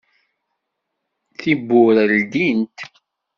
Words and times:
Tiwwura 1.39 2.03
ldint. 2.11 2.75